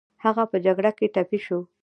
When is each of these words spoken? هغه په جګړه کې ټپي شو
هغه 0.23 0.43
په 0.51 0.57
جګړه 0.65 0.91
کې 0.97 1.07
ټپي 1.15 1.39
شو 1.45 1.59